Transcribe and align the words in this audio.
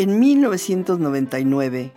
En 0.00 0.20
1999, 0.20 1.92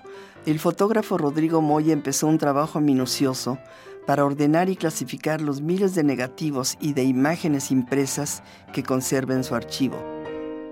el 0.48 0.60
fotógrafo 0.60 1.20
Rodrigo 1.20 1.62
Moya 1.62 1.94
empezó 1.94 2.26
un 2.26 2.40
trabajo 2.40 2.82
minucioso 2.82 3.60
para 4.08 4.26
ordenar 4.26 4.72
y 4.72 4.76
clasificar 4.76 5.40
los 5.40 5.62
miles 5.62 5.94
de 5.94 6.04
negativos 6.04 6.80
y 6.82 6.94
de 6.94 7.04
imágenes 7.04 7.70
impresas 7.70 8.42
que 8.74 8.82
conserva 8.82 9.36
en 9.36 9.44
su 9.44 9.54
archivo. 9.54 10.04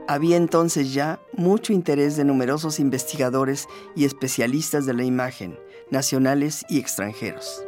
Había 0.08 0.38
entonces 0.38 0.92
ya 0.92 1.20
mucho 1.38 1.72
interés 1.72 2.18
de 2.18 2.26
numerosos 2.26 2.80
investigadores 2.80 3.68
y 3.96 4.06
especialistas 4.06 4.88
de 4.88 4.96
la 4.96 5.04
imagen, 5.04 5.60
nacionales 5.92 6.66
y 6.68 6.80
extranjeros. 6.80 7.64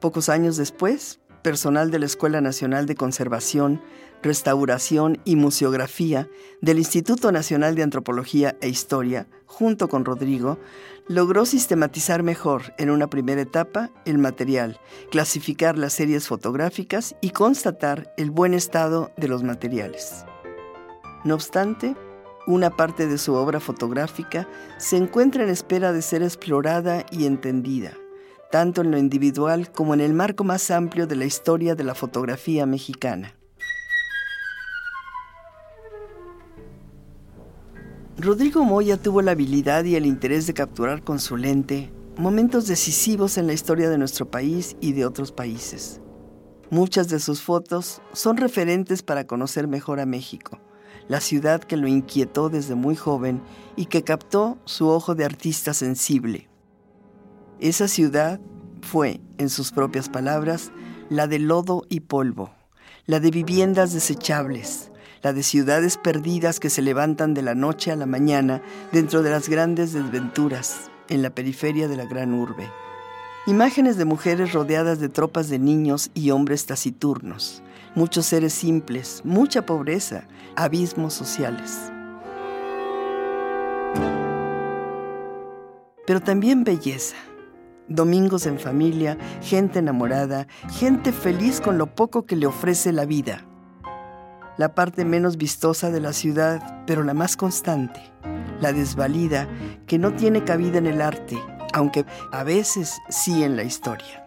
Pocos 0.00 0.30
años 0.30 0.56
después, 0.56 1.20
personal 1.42 1.90
de 1.90 1.98
la 1.98 2.06
Escuela 2.06 2.40
Nacional 2.40 2.86
de 2.86 2.94
Conservación, 2.94 3.82
Restauración 4.24 5.20
y 5.26 5.36
Museografía 5.36 6.30
del 6.62 6.78
Instituto 6.78 7.30
Nacional 7.30 7.74
de 7.74 7.82
Antropología 7.82 8.56
e 8.62 8.70
Historia, 8.70 9.26
junto 9.44 9.90
con 9.90 10.06
Rodrigo, 10.06 10.58
logró 11.08 11.44
sistematizar 11.44 12.22
mejor 12.22 12.72
en 12.78 12.88
una 12.88 13.10
primera 13.10 13.42
etapa 13.42 13.90
el 14.06 14.16
material, 14.16 14.80
clasificar 15.10 15.76
las 15.76 15.92
series 15.92 16.26
fotográficas 16.26 17.14
y 17.20 17.30
constatar 17.30 18.14
el 18.16 18.30
buen 18.30 18.54
estado 18.54 19.12
de 19.18 19.28
los 19.28 19.42
materiales. 19.42 20.24
No 21.24 21.34
obstante, 21.34 21.94
una 22.46 22.70
parte 22.70 23.06
de 23.06 23.18
su 23.18 23.34
obra 23.34 23.60
fotográfica 23.60 24.48
se 24.78 24.96
encuentra 24.96 25.44
en 25.44 25.50
espera 25.50 25.92
de 25.92 26.00
ser 26.00 26.22
explorada 26.22 27.04
y 27.10 27.26
entendida, 27.26 27.92
tanto 28.50 28.80
en 28.80 28.90
lo 28.90 28.96
individual 28.96 29.70
como 29.70 29.92
en 29.92 30.00
el 30.00 30.14
marco 30.14 30.44
más 30.44 30.70
amplio 30.70 31.06
de 31.06 31.16
la 31.16 31.26
historia 31.26 31.74
de 31.74 31.84
la 31.84 31.94
fotografía 31.94 32.64
mexicana. 32.64 33.34
Rodrigo 38.16 38.64
Moya 38.64 38.96
tuvo 38.96 39.22
la 39.22 39.32
habilidad 39.32 39.82
y 39.84 39.96
el 39.96 40.06
interés 40.06 40.46
de 40.46 40.54
capturar 40.54 41.02
con 41.02 41.18
su 41.18 41.36
lente 41.36 41.92
momentos 42.16 42.68
decisivos 42.68 43.38
en 43.38 43.48
la 43.48 43.54
historia 43.54 43.90
de 43.90 43.98
nuestro 43.98 44.30
país 44.30 44.76
y 44.80 44.92
de 44.92 45.04
otros 45.04 45.32
países. 45.32 46.00
Muchas 46.70 47.08
de 47.08 47.18
sus 47.18 47.42
fotos 47.42 48.00
son 48.12 48.36
referentes 48.36 49.02
para 49.02 49.26
conocer 49.26 49.66
mejor 49.66 49.98
a 49.98 50.06
México, 50.06 50.60
la 51.08 51.20
ciudad 51.20 51.60
que 51.60 51.76
lo 51.76 51.88
inquietó 51.88 52.50
desde 52.50 52.76
muy 52.76 52.94
joven 52.94 53.42
y 53.74 53.86
que 53.86 54.04
captó 54.04 54.58
su 54.64 54.88
ojo 54.88 55.16
de 55.16 55.24
artista 55.24 55.74
sensible. 55.74 56.48
Esa 57.58 57.88
ciudad 57.88 58.40
fue, 58.80 59.20
en 59.38 59.50
sus 59.50 59.72
propias 59.72 60.08
palabras, 60.08 60.70
la 61.10 61.26
de 61.26 61.40
lodo 61.40 61.82
y 61.88 62.00
polvo, 62.00 62.52
la 63.06 63.18
de 63.18 63.32
viviendas 63.32 63.92
desechables, 63.92 64.92
la 65.24 65.32
de 65.32 65.42
ciudades 65.42 65.96
perdidas 65.96 66.60
que 66.60 66.68
se 66.68 66.82
levantan 66.82 67.32
de 67.32 67.40
la 67.40 67.54
noche 67.54 67.90
a 67.90 67.96
la 67.96 68.04
mañana 68.04 68.60
dentro 68.92 69.22
de 69.22 69.30
las 69.30 69.48
grandes 69.48 69.94
desventuras 69.94 70.90
en 71.08 71.22
la 71.22 71.30
periferia 71.30 71.88
de 71.88 71.96
la 71.96 72.04
gran 72.04 72.34
urbe. 72.34 72.70
Imágenes 73.46 73.96
de 73.96 74.04
mujeres 74.04 74.52
rodeadas 74.52 75.00
de 75.00 75.08
tropas 75.08 75.48
de 75.48 75.58
niños 75.58 76.10
y 76.12 76.30
hombres 76.30 76.66
taciturnos, 76.66 77.62
muchos 77.94 78.26
seres 78.26 78.52
simples, 78.52 79.22
mucha 79.24 79.64
pobreza, 79.64 80.28
abismos 80.56 81.14
sociales. 81.14 81.90
Pero 86.06 86.20
también 86.20 86.64
belleza. 86.64 87.16
Domingos 87.88 88.44
en 88.44 88.58
familia, 88.58 89.16
gente 89.40 89.78
enamorada, 89.78 90.48
gente 90.70 91.12
feliz 91.12 91.62
con 91.62 91.78
lo 91.78 91.94
poco 91.94 92.26
que 92.26 92.36
le 92.36 92.46
ofrece 92.46 92.92
la 92.92 93.06
vida 93.06 93.46
la 94.56 94.74
parte 94.74 95.04
menos 95.04 95.36
vistosa 95.36 95.90
de 95.90 96.00
la 96.00 96.12
ciudad, 96.12 96.84
pero 96.86 97.02
la 97.02 97.14
más 97.14 97.36
constante, 97.36 98.00
la 98.60 98.72
desvalida 98.72 99.48
que 99.86 99.98
no 99.98 100.14
tiene 100.14 100.44
cabida 100.44 100.78
en 100.78 100.86
el 100.86 101.00
arte, 101.00 101.38
aunque 101.72 102.04
a 102.32 102.44
veces 102.44 103.00
sí 103.08 103.42
en 103.42 103.56
la 103.56 103.64
historia. 103.64 104.20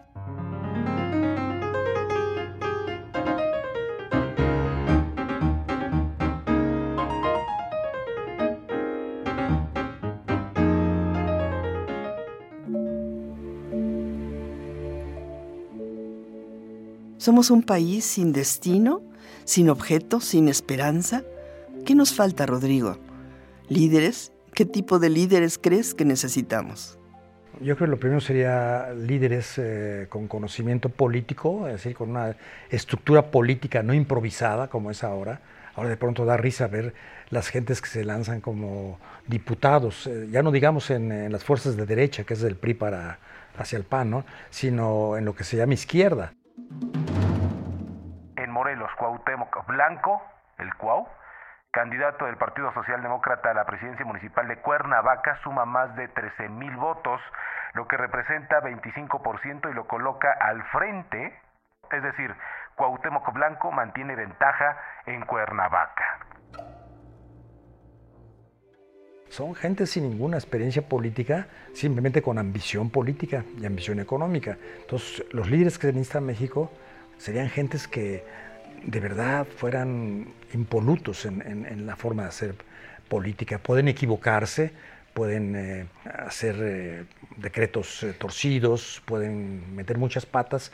Somos 17.16 17.50
un 17.50 17.62
país 17.62 18.04
sin 18.04 18.32
destino 18.32 19.07
sin 19.44 19.70
objeto, 19.70 20.20
sin 20.20 20.48
esperanza? 20.48 21.22
¿Qué 21.84 21.94
nos 21.94 22.14
falta, 22.14 22.46
Rodrigo? 22.46 22.98
¿Líderes? 23.68 24.32
¿Qué 24.54 24.64
tipo 24.64 24.98
de 24.98 25.10
líderes 25.10 25.58
crees 25.58 25.94
que 25.94 26.04
necesitamos? 26.04 26.98
Yo 27.60 27.76
creo 27.76 27.86
que 27.86 27.90
lo 27.90 27.98
primero 27.98 28.20
sería 28.20 28.92
líderes 28.92 29.54
eh, 29.58 30.06
con 30.08 30.28
conocimiento 30.28 30.90
político, 30.90 31.66
es 31.66 31.74
decir, 31.74 31.94
con 31.94 32.10
una 32.10 32.36
estructura 32.70 33.30
política 33.30 33.82
no 33.82 33.94
improvisada 33.94 34.68
como 34.68 34.90
es 34.90 35.02
ahora. 35.02 35.40
Ahora 35.74 35.90
de 35.90 35.96
pronto 35.96 36.24
da 36.24 36.36
risa 36.36 36.66
ver 36.68 36.94
las 37.30 37.48
gentes 37.48 37.80
que 37.80 37.88
se 37.88 38.04
lanzan 38.04 38.40
como 38.40 38.98
diputados, 39.26 40.06
eh, 40.06 40.28
ya 40.30 40.42
no 40.42 40.50
digamos 40.50 40.90
en, 40.90 41.30
las 41.30 41.44
fuerzas 41.44 41.76
de 41.76 41.86
derecha, 41.86 42.24
que 42.24 42.34
es 42.34 42.40
del 42.40 42.56
PRI 42.56 42.74
para 42.74 43.18
hacia 43.56 43.76
el 43.76 43.84
PAN, 43.84 44.10
¿no? 44.10 44.24
sino 44.50 45.16
en 45.16 45.24
lo 45.24 45.34
que 45.34 45.42
se 45.42 45.56
llama 45.56 45.74
izquierda. 45.74 46.32
Cuauhtémoc 49.08 49.66
Blanco, 49.66 50.22
el 50.58 50.74
Cuau, 50.74 51.08
candidato 51.70 52.26
del 52.26 52.36
Partido 52.36 52.72
Socialdemócrata 52.74 53.52
a 53.52 53.54
la 53.54 53.64
presidencia 53.64 54.04
municipal 54.04 54.46
de 54.46 54.58
Cuernavaca, 54.58 55.38
suma 55.42 55.64
más 55.64 55.96
de 55.96 56.08
13 56.08 56.50
mil 56.50 56.76
votos, 56.76 57.18
lo 57.72 57.88
que 57.88 57.96
representa 57.96 58.60
25% 58.60 59.70
y 59.70 59.74
lo 59.74 59.86
coloca 59.86 60.30
al 60.30 60.62
frente, 60.64 61.40
es 61.90 62.02
decir, 62.02 62.34
Cuauhtémoc 62.76 63.32
Blanco 63.32 63.72
mantiene 63.72 64.14
ventaja 64.14 64.78
en 65.06 65.24
Cuernavaca. 65.24 66.18
Son 69.30 69.54
gente 69.54 69.86
sin 69.86 70.10
ninguna 70.10 70.36
experiencia 70.36 70.82
política, 70.82 71.46
simplemente 71.72 72.20
con 72.20 72.38
ambición 72.38 72.90
política 72.90 73.42
y 73.58 73.64
ambición 73.64 74.00
económica. 74.00 74.58
Entonces, 74.80 75.24
los 75.32 75.48
líderes 75.48 75.78
que 75.78 75.86
se 75.86 75.92
necesitan 75.94 76.22
en 76.22 76.26
México 76.26 76.70
serían 77.18 77.48
gentes 77.48 77.88
que 77.88 78.24
de 78.84 79.00
verdad 79.00 79.46
fueran 79.46 80.28
impolutos 80.52 81.24
en, 81.26 81.86
la 81.86 81.96
forma 81.96 82.22
de 82.24 82.28
hacer 82.28 82.54
política. 83.08 83.58
Pueden 83.58 83.88
equivocarse, 83.88 84.72
pueden 85.14 85.56
eh, 85.56 85.86
hacer 86.04 86.56
eh, 86.60 87.04
decretos 87.36 88.02
eh, 88.02 88.12
torcidos, 88.12 89.02
pueden 89.04 89.74
meter 89.74 89.98
muchas 89.98 90.26
patas, 90.26 90.72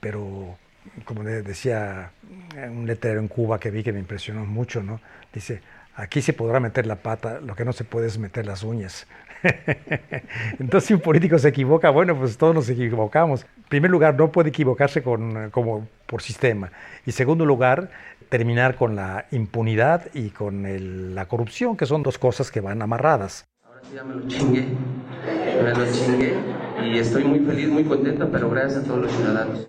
pero 0.00 0.56
como 1.04 1.24
decía 1.24 2.10
un 2.56 2.86
letrero 2.86 3.20
en 3.20 3.28
Cuba 3.28 3.58
que 3.58 3.70
vi 3.70 3.82
que 3.82 3.92
me 3.92 4.00
impresionó 4.00 4.44
mucho, 4.44 4.82
¿no? 4.82 5.00
Dice, 5.32 5.62
aquí 5.96 6.20
se 6.20 6.32
podrá 6.32 6.60
meter 6.60 6.86
la 6.86 6.96
pata, 6.96 7.40
lo 7.40 7.54
que 7.54 7.64
no 7.64 7.72
se 7.72 7.84
puede 7.84 8.08
es 8.08 8.18
meter 8.18 8.46
las 8.46 8.62
uñas. 8.62 9.06
Entonces, 10.58 10.88
si 10.88 10.94
un 10.94 11.00
político 11.00 11.38
se 11.38 11.48
equivoca, 11.48 11.90
bueno, 11.90 12.16
pues 12.16 12.36
todos 12.36 12.54
nos 12.54 12.68
equivocamos. 12.68 13.46
Primer 13.74 13.90
lugar, 13.90 14.14
no 14.14 14.30
puede 14.30 14.50
equivocarse 14.50 15.02
con, 15.02 15.50
como 15.50 15.88
por 16.06 16.22
sistema. 16.22 16.70
Y 17.04 17.10
segundo 17.10 17.44
lugar, 17.44 17.90
terminar 18.28 18.76
con 18.76 18.94
la 18.94 19.26
impunidad 19.32 20.14
y 20.14 20.30
con 20.30 21.12
la 21.12 21.26
corrupción, 21.26 21.76
que 21.76 21.84
son 21.84 22.04
dos 22.04 22.16
cosas 22.16 22.52
que 22.52 22.60
van 22.60 22.82
amarradas. 22.82 23.44
Ahora 23.64 23.80
sí 23.82 23.96
ya 23.96 24.04
me 24.04 24.14
lo 24.14 24.28
chingué, 24.28 24.68
me 25.60 25.70
lo 25.74 25.92
chingué 25.92 26.34
y 26.84 26.98
estoy 26.98 27.24
muy 27.24 27.40
feliz, 27.40 27.68
muy 27.68 27.82
contento, 27.82 28.30
pero 28.30 28.48
gracias 28.48 28.84
a 28.84 28.86
todos 28.86 29.00
los 29.00 29.12
ciudadanos. 29.12 29.68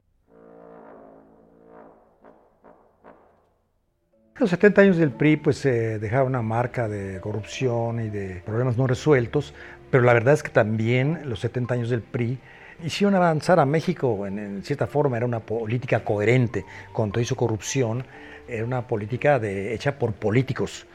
Los 4.38 4.51
70 4.51 4.81
años 4.81 4.98
del 4.98 5.10
PRI 5.10 5.38
pues 5.38 5.58
se 5.58 5.98
dejaba 5.98 6.25
una 6.25 6.44
marca 6.44 6.88
de 6.88 7.19
corrupción 7.22 8.01
y 8.01 8.10
de 8.10 8.44
problemas 8.46 8.78
no 8.78 8.86
resueltos, 8.86 9.56
pero 9.90 10.04
la 10.04 10.13
verdad 10.13 10.36
es 10.36 10.44
que 10.44 10.51
también 10.51 11.22
los 11.28 11.40
70 11.40 11.74
años 11.74 11.90
del 11.90 12.04
PRI 12.04 12.38
hicieron 12.83 13.16
avanzar 13.16 13.60
a 13.60 13.66
México, 13.66 14.27
en, 14.27 14.63
cierta 14.63 14.88
forma 14.88 15.18
era 15.18 15.25
una 15.25 15.39
política 15.39 16.04
coherente 16.04 16.66
contra 16.92 17.24
su 17.24 17.36
corrupción, 17.36 18.04
era 18.48 18.66
una 18.66 18.88
política 18.88 19.39
de, 19.39 19.74
hecha 19.74 19.98
por 19.98 20.13
políticos. 20.13 20.86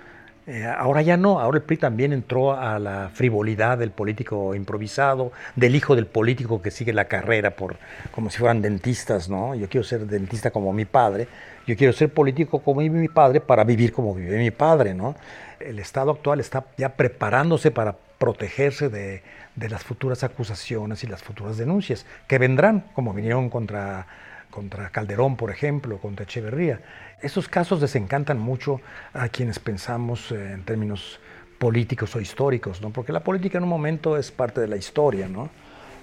Eh, 0.47 0.65
ahora 0.65 1.03
ya 1.03 1.17
no, 1.17 1.39
ahora 1.39 1.59
el 1.59 1.65
PRI 1.65 1.77
también 1.77 2.13
entró 2.13 2.55
a 2.59 2.79
la 2.79 3.11
frivolidad 3.13 3.79
del 3.79 3.91
político 3.91 4.55
improvisado, 4.55 5.33
del 5.55 5.77
hijo 5.77 5.95
del 5.95 6.07
político 6.07 6.61
que 6.63 6.71
sigue 6.71 6.93
la 6.93 7.05
carrera 7.05 7.55
por 7.55 7.77
como 8.11 8.31
si 8.31 8.39
fueran 8.39 8.63
dentistas, 8.63 9.29
¿no? 9.29 9.55
Yo 9.55 9.69
quiero 9.69 9.85
ser 9.85 10.07
dentista 10.07 10.51
como 10.51 10.73
mi 10.73 10.87
padre, 10.87 11.29
yo 11.67 11.77
quiero 11.77 11.93
ser 11.93 12.13
político 12.13 12.61
como 12.61 12.81
mi 12.81 13.09
padre 13.09 13.41
para 13.41 13.65
vivir 13.65 13.93
como 13.93 14.15
vive 14.15 14.39
mi 14.39 14.51
padre, 14.51 14.95
¿no? 14.95 15.15
El 15.61 15.79
Estado 15.79 16.11
actual 16.11 16.41
está 16.41 16.65
ya 16.77 16.97
preparándose 16.97 17.71
para 17.71 17.95
protegerse 18.21 18.91
de, 18.91 19.23
de 19.57 19.69
las 19.71 19.83
futuras 19.83 20.23
acusaciones 20.23 21.03
y 21.05 21.07
las 21.07 21.23
futuras 21.23 21.57
denuncias 21.57 22.05
que 22.29 22.37
vendrán, 22.37 22.85
como 22.93 23.15
vinieron 23.15 23.49
contra, 23.49 24.07
contra 24.51 24.91
Calderón, 24.91 25.37
por 25.37 25.51
ejemplo, 25.51 25.97
contra 25.97 26.25
Echeverría. 26.25 26.83
Esos 27.23 27.49
casos 27.49 27.81
desencantan 27.81 28.39
mucho 28.39 28.83
a 29.15 29.31
quienes 29.31 29.59
pensamos 29.59 30.33
eh, 30.33 30.53
en 30.53 30.65
términos 30.65 31.19
políticos 31.59 32.15
o 32.15 32.21
históricos, 32.21 32.83
¿no? 32.83 32.91
porque 32.91 33.11
la 33.11 33.21
política 33.21 33.57
en 33.57 33.65
un 33.65 33.71
momento 33.71 34.19
es 34.19 34.31
parte 34.31 34.61
de 34.61 34.69
la 34.69 34.77
historia. 34.77 35.27
¿no? 35.27 35.49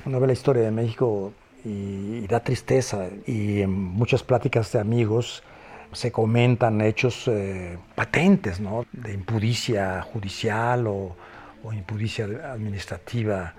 Uno 0.03 0.19
ve 0.19 0.25
la 0.25 0.33
historia 0.33 0.63
de 0.63 0.71
México 0.71 1.33
y, 1.63 2.25
da 2.25 2.39
tristeza, 2.39 3.09
y 3.27 3.61
en 3.61 3.71
muchas 3.71 4.23
pláticas 4.23 4.71
de 4.71 4.79
amigos 4.79 5.43
se 5.93 6.11
comentan 6.11 6.81
hechos 6.81 7.27
eh, 7.27 7.77
patentes 7.93 8.59
¿no? 8.59 8.87
de 8.91 9.13
impudicia 9.13 10.01
judicial 10.01 10.87
o, 10.87 11.15
o 11.63 11.73
impudicia 11.73 12.25
administrativa 12.25 13.53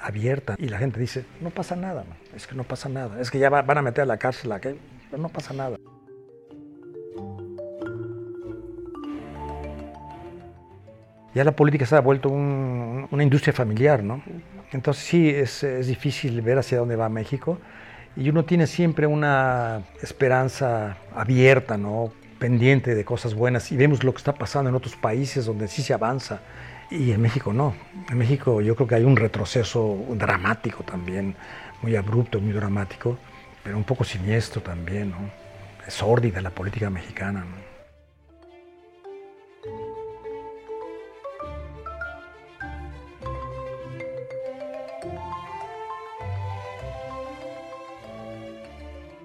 abierta 0.00 0.54
y 0.58 0.68
la 0.68 0.78
gente 0.78 1.00
dice, 1.00 1.24
no 1.40 1.50
pasa 1.50 1.76
nada, 1.76 2.04
es 2.34 2.46
que 2.46 2.54
no 2.54 2.64
pasa 2.64 2.88
nada, 2.88 3.20
es 3.20 3.30
que 3.30 3.38
ya 3.38 3.50
van 3.50 3.78
a 3.78 3.82
meter 3.82 4.02
a 4.02 4.06
la 4.06 4.16
cárcel 4.16 4.52
a 4.52 4.60
pero 4.60 4.76
no 5.16 5.28
pasa 5.28 5.54
nada. 5.54 5.76
Ya 11.34 11.44
la 11.44 11.52
política 11.52 11.86
se 11.86 11.94
ha 11.94 12.00
vuelto 12.00 12.30
una 12.30 13.22
industria 13.22 13.52
familiar, 13.52 14.02
¿no? 14.02 14.22
Entonces 14.72 15.04
sí, 15.04 15.28
es, 15.28 15.62
es 15.62 15.86
difícil 15.86 16.40
ver 16.42 16.58
hacia 16.58 16.78
dónde 16.78 16.96
va 16.96 17.08
México 17.08 17.58
y 18.16 18.28
uno 18.28 18.44
tiene 18.44 18.66
siempre 18.66 19.06
una 19.06 19.82
esperanza 20.02 20.96
abierta, 21.14 21.76
¿no? 21.76 22.12
pendiente 22.38 22.94
de 22.94 23.04
cosas 23.04 23.34
buenas 23.34 23.70
y 23.72 23.76
vemos 23.76 24.04
lo 24.04 24.12
que 24.12 24.18
está 24.18 24.34
pasando 24.34 24.70
en 24.70 24.76
otros 24.76 24.96
países 24.96 25.44
donde 25.44 25.68
sí 25.68 25.82
se 25.82 25.92
avanza 25.92 26.40
y 26.90 27.12
en 27.12 27.20
México 27.20 27.52
no. 27.52 27.74
En 28.10 28.18
México 28.18 28.60
yo 28.60 28.74
creo 28.74 28.88
que 28.88 28.94
hay 28.94 29.04
un 29.04 29.16
retroceso 29.16 29.98
dramático 30.14 30.82
también, 30.84 31.36
muy 31.82 31.96
abrupto, 31.96 32.40
muy 32.40 32.52
dramático, 32.52 33.18
pero 33.62 33.76
un 33.76 33.84
poco 33.84 34.04
siniestro 34.04 34.62
también, 34.62 35.10
¿no? 35.10 35.30
Es 35.86 35.94
sórdida 35.94 36.40
la 36.40 36.50
política 36.50 36.90
mexicana. 36.90 37.44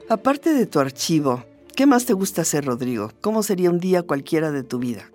Aparte 0.10 0.54
de 0.54 0.68
tu 0.68 0.80
archivo, 0.80 1.44
¿qué 1.76 1.86
más 1.88 2.06
te 2.06 2.14
gusta 2.14 2.44
hacer, 2.44 2.66
Rodrigo? 2.66 3.12
¿Cómo 3.20 3.42
sería 3.42 3.72
un 3.72 3.80
día 3.80 4.04
cualquiera 4.04 4.52
de 4.52 4.64
tu 4.64 4.78
vida? 4.78 5.10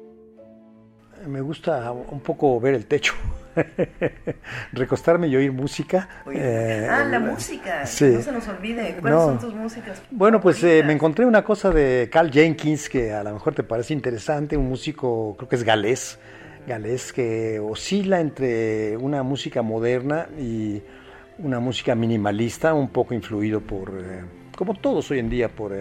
Me 1.29 1.41
gusta 1.41 1.93
un 1.93 2.21
poco 2.21 2.59
ver 2.61 2.75
el 2.75 2.87
techo. 2.87 3.15
Recostarme 4.73 5.29
y 5.29 5.37
oír 5.37 5.53
música. 5.53 6.09
Eh, 6.33 6.89
ah, 6.91 7.05
la 7.05 7.19
música. 7.19 7.81
No 7.81 7.87
se 7.87 8.33
nos 8.33 8.49
olvide. 8.49 8.97
¿Cuáles 9.01 9.21
son 9.21 9.39
tus 9.39 9.55
músicas? 9.55 10.03
Bueno, 10.11 10.41
pues 10.41 10.63
eh, 10.63 10.83
me 10.85 10.93
encontré 10.93 11.27
una 11.27 11.45
cosa 11.45 11.71
de 11.71 12.09
Carl 12.11 12.31
Jenkins 12.31 12.89
que 12.89 13.13
a 13.13 13.23
lo 13.23 13.33
mejor 13.33 13.55
te 13.55 13.63
parece 13.63 13.95
interesante. 13.95 14.57
Un 14.57 14.69
músico, 14.69 15.35
creo 15.37 15.49
que 15.49 15.57
es 15.57 15.65
galés. 15.65 16.19
Galés 16.67 17.13
que 17.13 17.61
oscila 17.61 18.21
entre 18.21 18.97
una 18.97 19.23
música 19.23 19.63
moderna 19.63 20.29
y 20.39 20.83
una 21.39 21.61
música 21.61 21.95
minimalista, 21.95 22.75
un 22.75 22.89
poco 22.89 23.15
influido 23.15 23.61
por, 23.61 23.91
eh, 23.91 24.25
como 24.57 24.75
todos 24.75 25.11
hoy 25.11 25.21
en 25.21 25.31
día, 25.31 25.49
por 25.49 25.73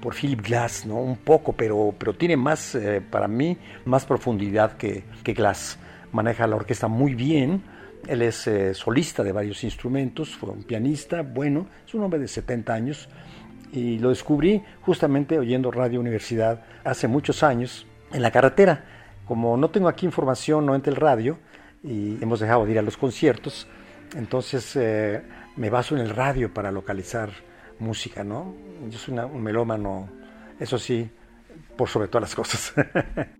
por 0.00 0.14
Philip 0.14 0.40
Glass, 0.40 0.86
¿no? 0.86 0.96
Un 0.96 1.16
poco, 1.16 1.52
pero, 1.52 1.94
pero 1.98 2.14
tiene 2.14 2.36
más, 2.36 2.74
eh, 2.74 3.00
para 3.00 3.28
mí, 3.28 3.56
más 3.84 4.04
profundidad 4.04 4.76
que, 4.76 5.04
que, 5.22 5.32
Glass. 5.34 5.78
Maneja 6.12 6.46
la 6.46 6.56
orquesta 6.56 6.88
muy 6.88 7.14
bien. 7.14 7.62
Él 8.06 8.22
es 8.22 8.46
eh, 8.46 8.74
solista 8.74 9.22
de 9.22 9.32
varios 9.32 9.64
instrumentos, 9.64 10.36
fue 10.36 10.50
un 10.50 10.62
pianista, 10.62 11.22
bueno, 11.22 11.66
es 11.86 11.94
un 11.94 12.02
hombre 12.02 12.20
de 12.20 12.28
70 12.28 12.72
años. 12.72 13.08
Y 13.72 13.98
lo 13.98 14.08
descubrí 14.08 14.62
justamente 14.82 15.38
oyendo 15.38 15.70
Radio 15.70 16.00
Universidad 16.00 16.64
hace 16.84 17.06
muchos 17.06 17.42
años 17.42 17.86
en 18.12 18.22
la 18.22 18.30
carretera. 18.30 18.84
Como 19.26 19.56
no 19.58 19.68
tengo 19.70 19.88
aquí 19.88 20.06
información, 20.06 20.64
no 20.64 20.74
entre 20.74 20.90
el 20.90 20.96
radio, 20.96 21.38
y 21.82 22.22
hemos 22.22 22.40
dejado 22.40 22.64
de 22.64 22.72
ir 22.72 22.78
a 22.78 22.82
los 22.82 22.96
conciertos, 22.96 23.66
entonces 24.16 24.74
eh, 24.76 25.22
me 25.56 25.70
baso 25.70 25.94
en 25.94 26.00
el 26.00 26.10
radio 26.10 26.52
para 26.52 26.72
localizar 26.72 27.30
música, 27.80 28.24
¿no? 28.24 28.54
Yo 28.88 28.98
soy 28.98 29.18
un 29.18 29.42
melómano, 29.42 30.08
eso 30.58 30.78
sí, 30.78 31.08
por 31.76 31.88
sobre 31.88 32.08
todas 32.08 32.22
las 32.22 32.34
cosas. 32.34 32.74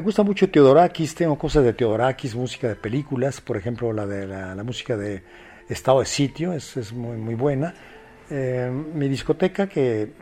gusta 0.00 0.22
mucho 0.22 0.50
Teodorakis, 0.50 1.14
tengo 1.14 1.38
cosas 1.38 1.64
de 1.64 1.72
Teodorakis, 1.72 2.34
música 2.34 2.68
de 2.68 2.76
películas, 2.76 3.40
por 3.40 3.56
ejemplo 3.56 3.92
la 3.92 4.06
de 4.06 4.26
la, 4.26 4.62
música 4.62 4.96
de 4.96 5.22
Estado 5.68 6.00
de 6.00 6.06
Sitio, 6.06 6.52
es, 6.52 6.76
es 6.76 6.92
muy, 6.92 7.16
muy 7.16 7.34
buena. 7.34 7.74
Eh, 8.30 8.70
mi 8.94 9.08
discoteca, 9.08 9.66
que 9.68 10.12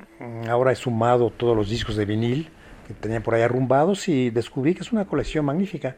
ahora 0.49 0.73
he 0.73 0.77
sumado 0.77 1.31
todos 1.31 1.57
los 1.57 1.69
discos 1.69 1.97
de 1.97 2.05
vinil 2.05 2.49
que 2.87 2.95
tenía 2.95 3.21
por 3.21 3.35
ahí 3.35 3.43
arrumbados 3.43 4.09
y 4.09 4.31
descubrí 4.31 4.75
que 4.75 4.83
es 4.83 4.93
una 4.93 5.05
colección 5.05 5.45
magnífica 5.45 5.97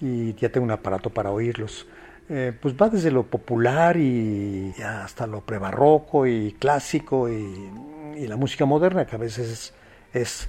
y 0.00 0.34
ya 0.34 0.48
tengo 0.50 0.64
un 0.64 0.70
aparato 0.70 1.10
para 1.10 1.30
oírlos. 1.30 1.86
Eh, 2.28 2.52
pues 2.60 2.74
va 2.74 2.88
desde 2.88 3.10
lo 3.10 3.24
popular 3.24 3.96
y 3.96 4.74
hasta 4.84 5.26
lo 5.26 5.40
prebarroco 5.40 6.26
y 6.26 6.52
clásico 6.58 7.28
y, 7.28 7.70
y, 8.16 8.26
la 8.26 8.36
música 8.36 8.66
moderna 8.66 9.06
que 9.06 9.16
a 9.16 9.18
veces 9.18 9.48
es, 9.48 9.74
es 10.22 10.48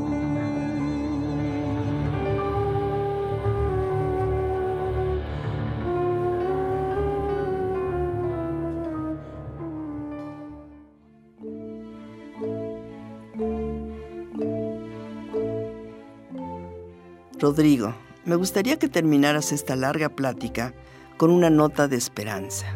Rodrigo, 17.41 17.95
me 18.23 18.35
gustaría 18.35 18.77
que 18.77 18.87
terminaras 18.87 19.51
esta 19.51 19.75
larga 19.75 20.09
plática 20.09 20.73
con 21.17 21.31
una 21.31 21.49
nota 21.49 21.87
de 21.87 21.97
esperanza. 21.97 22.67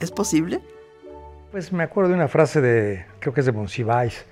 ¿Es 0.00 0.10
posible? 0.10 0.60
Pues 1.50 1.72
me 1.72 1.82
acuerdo 1.82 2.10
de 2.10 2.16
una 2.16 2.28
frase 2.28 2.60
de, 2.60 3.06
creo 3.20 3.32
que 3.32 3.40
es 3.40 3.46
de 3.46 3.52
Monsiváis, 3.52 4.26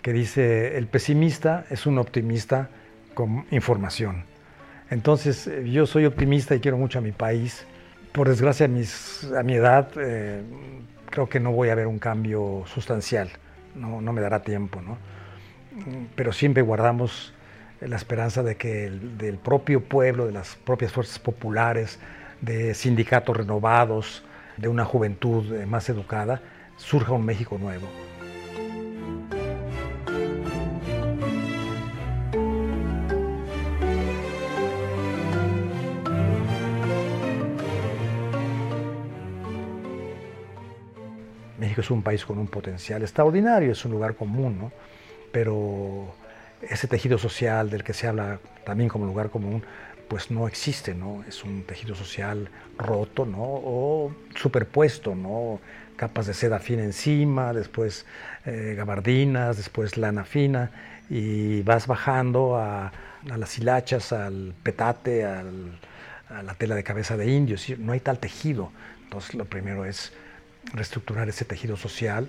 que 0.00 0.14
dice, 0.14 0.78
el 0.78 0.86
pesimista 0.86 1.66
es 1.68 1.84
un 1.84 1.98
optimista 1.98 2.70
con 3.12 3.44
información. 3.50 4.24
Entonces, 4.88 5.50
yo 5.66 5.84
soy 5.86 6.06
optimista 6.06 6.54
y 6.54 6.60
quiero 6.60 6.78
mucho 6.78 6.98
a 6.98 7.02
mi 7.02 7.12
país. 7.12 7.66
Por 8.12 8.30
desgracia, 8.30 8.64
a, 8.64 9.38
a 9.38 9.42
mi 9.42 9.54
edad, 9.54 9.88
eh, 9.96 10.42
creo 11.10 11.28
que 11.28 11.38
no 11.38 11.52
voy 11.52 11.68
a 11.68 11.74
ver 11.74 11.86
un 11.86 11.98
cambio 11.98 12.64
sustancial. 12.66 13.30
No, 13.74 14.00
no 14.00 14.12
me 14.14 14.22
dará 14.22 14.42
tiempo, 14.42 14.80
¿no? 14.80 14.96
pero 16.14 16.32
siempre 16.32 16.62
guardamos 16.62 17.32
la 17.86 17.96
esperanza 17.96 18.42
de 18.42 18.56
que 18.56 18.90
del 18.90 19.38
propio 19.38 19.82
pueblo, 19.82 20.26
de 20.26 20.32
las 20.32 20.56
propias 20.56 20.92
fuerzas 20.92 21.18
populares, 21.18 21.98
de 22.40 22.74
sindicatos 22.74 23.36
renovados, 23.36 24.22
de 24.56 24.68
una 24.68 24.84
juventud 24.84 25.52
eh, 25.52 25.66
más 25.66 25.88
educada, 25.88 26.40
surja 26.76 27.12
un 27.12 27.24
México 27.24 27.58
nuevo. 27.58 27.86
México 41.58 41.80
es 41.80 41.90
un 41.90 42.02
país 42.02 42.24
con 42.24 42.38
un 42.38 42.48
potencial 42.48 43.02
extraordinario, 43.02 43.72
es 43.72 43.84
un 43.84 43.92
lugar 43.92 44.16
común, 44.16 44.58
¿no? 44.58 44.72
pero 45.32 46.14
ese 46.68 46.86
tejido 46.88 47.18
social 47.18 47.70
del 47.70 47.84
que 47.84 47.92
se 47.92 48.06
habla 48.06 48.38
también 48.64 48.88
como 48.88 49.06
lugar 49.06 49.30
común, 49.30 49.62
pues 50.08 50.30
no 50.30 50.46
existe, 50.46 50.94
¿no? 50.94 51.24
Es 51.26 51.42
un 51.42 51.62
tejido 51.64 51.94
social 51.94 52.50
roto, 52.78 53.24
¿no? 53.24 53.42
O 53.42 54.14
superpuesto, 54.34 55.14
¿no? 55.14 55.60
Capas 55.96 56.26
de 56.26 56.34
seda 56.34 56.58
fina 56.58 56.82
encima, 56.84 57.52
después 57.52 58.04
eh, 58.44 58.74
gabardinas, 58.76 59.56
después 59.56 59.96
lana 59.96 60.24
fina, 60.24 60.70
y 61.08 61.62
vas 61.62 61.86
bajando 61.86 62.56
a, 62.56 62.92
las 63.24 63.58
hilachas, 63.58 64.12
al 64.12 64.54
petate, 64.62 65.24
a 65.24 65.44
la 66.42 66.54
tela 66.54 66.74
de 66.74 66.82
cabeza 66.82 67.16
de 67.16 67.30
indio, 67.30 67.56
no 67.78 67.92
hay 67.92 68.00
tal 68.00 68.18
tejido. 68.18 68.72
Entonces 69.04 69.34
lo 69.34 69.44
primero 69.44 69.84
es 69.84 70.12
reestructurar 70.72 71.28
ese 71.28 71.44
tejido 71.44 71.76
social 71.76 72.28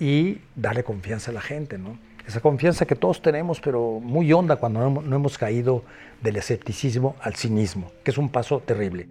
y 0.00 0.38
darle 0.56 0.82
confianza 0.82 1.30
a 1.30 1.34
la 1.34 1.42
gente, 1.42 1.78
¿no? 1.78 1.98
Esa 2.26 2.40
confianza 2.40 2.86
que 2.86 2.96
todos 2.96 3.20
tenemos, 3.20 3.60
pero 3.60 4.00
muy 4.00 4.32
honda 4.32 4.56
cuando 4.56 4.88
no 4.90 5.16
hemos 5.16 5.38
caído 5.38 5.84
del 6.20 6.36
escepticismo 6.36 7.16
al 7.20 7.34
cinismo, 7.34 7.90
que 8.04 8.10
es 8.10 8.18
un 8.18 8.28
paso 8.28 8.60
terrible. 8.60 9.08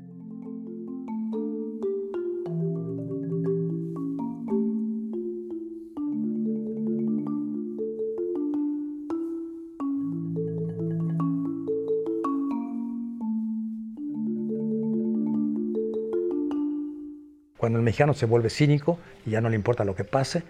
Cuando 17.58 17.78
el 17.78 17.86
mexicano 17.86 18.16
se 18.16 18.26
vuelve 18.26 18.50
cínico 18.50 18.98
y 19.24 19.30
ya 19.30 19.42
no 19.42 19.48
le 19.48 19.56
importa 19.56 19.84
lo 19.84 19.94
que 19.94 20.04
pase, 20.04 20.42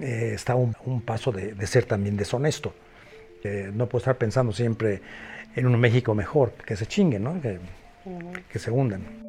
eh, 0.00 0.32
está 0.34 0.54
un, 0.54 0.74
un 0.84 1.00
paso 1.02 1.32
de, 1.32 1.54
de, 1.54 1.66
ser 1.66 1.84
también 1.84 2.16
deshonesto. 2.16 2.74
Eh, 3.42 3.70
no 3.72 3.88
puedo 3.88 4.00
estar 4.00 4.16
pensando 4.16 4.52
siempre 4.52 5.00
en 5.54 5.66
un 5.66 5.78
México 5.78 6.14
mejor, 6.14 6.52
que 6.66 6.76
se 6.76 6.86
chinguen, 6.86 7.24
¿no? 7.24 7.40
que, 7.40 7.58
que 8.50 8.58
se 8.58 8.70
hundan. 8.70 9.25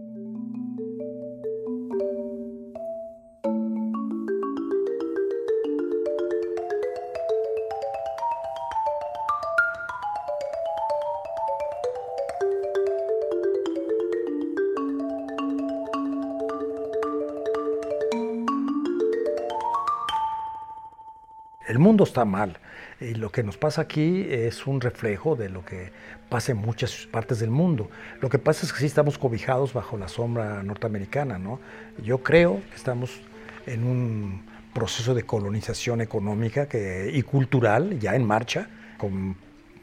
Mundo 21.97 22.03
está 22.03 22.25
mal 22.25 22.59
y 23.01 23.15
lo 23.15 23.31
que 23.31 23.41
nos 23.41 23.57
pasa 23.57 23.81
aquí 23.81 24.27
es 24.29 24.67
un 24.67 24.81
reflejo 24.81 25.35
de 25.35 25.49
lo 25.49 25.65
que 25.65 25.89
pasa 26.29 26.51
en 26.51 26.59
muchas 26.59 27.07
partes 27.11 27.39
del 27.39 27.49
mundo. 27.49 27.89
Lo 28.21 28.29
que 28.29 28.37
pasa 28.37 28.67
es 28.67 28.71
que 28.71 28.79
sí 28.81 28.85
estamos 28.85 29.17
cobijados 29.17 29.73
bajo 29.73 29.97
la 29.97 30.07
sombra 30.07 30.61
norteamericana, 30.61 31.39
¿no? 31.39 31.59
Yo 32.03 32.19
creo 32.19 32.61
que 32.69 32.75
estamos 32.75 33.19
en 33.65 33.83
un 33.83 34.45
proceso 34.75 35.15
de 35.15 35.23
colonización 35.23 36.01
económica 36.01 36.67
y 37.11 37.23
cultural 37.23 37.97
ya 37.99 38.13
en 38.13 38.25
marcha, 38.25 38.69
con 38.99 39.35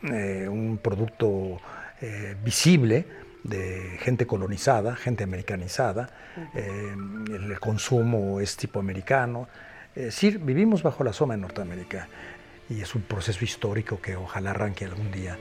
eh, 0.04 0.46
un 0.48 0.78
producto 0.80 1.58
eh, 2.00 2.36
visible 2.44 3.06
de 3.42 3.96
gente 3.98 4.24
colonizada, 4.24 4.94
gente 4.94 5.24
americanizada, 5.24 6.10
eh, 6.54 6.94
el 7.26 7.58
consumo 7.58 8.38
es 8.38 8.56
tipo 8.56 8.78
americano, 8.78 9.48
es 9.94 10.04
decir, 10.06 10.38
vivimos 10.38 10.82
bajo 10.82 11.04
la 11.04 11.12
sombra 11.12 11.36
en 11.36 11.42
Norteamérica 11.42 12.08
y 12.68 12.80
es 12.80 12.94
un 12.94 13.02
proceso 13.02 13.44
histórico 13.44 14.00
que 14.00 14.16
ojalá 14.16 14.50
arranque 14.50 14.84
algún 14.84 15.12
día. 15.12 15.38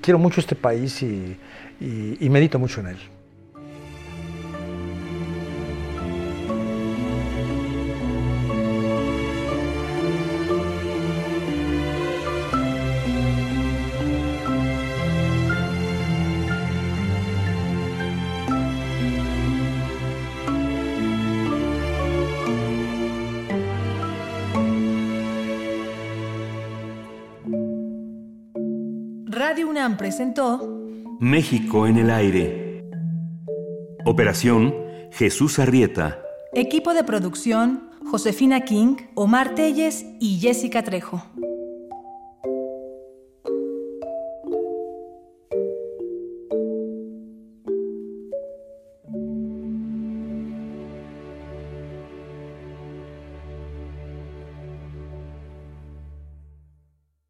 Quiero 0.00 0.18
mucho 0.18 0.40
este 0.40 0.54
país 0.56 1.02
y, 1.02 1.38
medito 2.28 2.58
mucho 2.58 2.80
en 2.80 2.88
él. 2.88 2.98
UNAM 29.70 29.96
presentó 29.96 30.58
México 31.20 31.86
en 31.86 31.96
el 31.96 32.10
aire. 32.10 32.90
Operación 34.04 34.74
Jesús 35.12 35.60
Arrieta. 35.60 36.20
Equipo 36.52 36.92
de 36.92 37.04
producción 37.04 37.88
Josefina 38.10 38.62
King, 38.62 38.96
Omar 39.14 39.54
Telles 39.54 40.04
y 40.18 40.40
Jessica 40.40 40.82
Trejo. 40.82 41.22